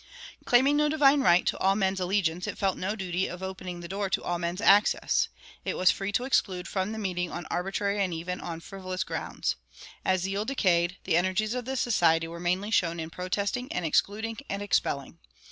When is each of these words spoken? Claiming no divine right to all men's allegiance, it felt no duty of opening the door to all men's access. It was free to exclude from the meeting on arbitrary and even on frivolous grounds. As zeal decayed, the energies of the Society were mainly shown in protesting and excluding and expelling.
Claiming 0.45 0.77
no 0.77 0.89
divine 0.89 1.21
right 1.21 1.45
to 1.45 1.59
all 1.59 1.75
men's 1.75 1.99
allegiance, 1.99 2.47
it 2.47 2.57
felt 2.57 2.75
no 2.75 2.95
duty 2.95 3.27
of 3.27 3.43
opening 3.43 3.81
the 3.81 3.87
door 3.87 4.09
to 4.09 4.23
all 4.23 4.39
men's 4.39 4.59
access. 4.59 5.27
It 5.63 5.77
was 5.77 5.91
free 5.91 6.11
to 6.13 6.23
exclude 6.23 6.67
from 6.67 6.91
the 6.91 6.97
meeting 6.97 7.29
on 7.31 7.45
arbitrary 7.51 8.03
and 8.03 8.11
even 8.11 8.41
on 8.41 8.61
frivolous 8.61 9.03
grounds. 9.03 9.57
As 10.03 10.21
zeal 10.21 10.43
decayed, 10.43 10.97
the 11.03 11.17
energies 11.17 11.53
of 11.53 11.65
the 11.65 11.75
Society 11.77 12.27
were 12.27 12.39
mainly 12.39 12.71
shown 12.71 12.99
in 12.99 13.11
protesting 13.11 13.71
and 13.71 13.85
excluding 13.85 14.39
and 14.49 14.63
expelling. 14.63 15.19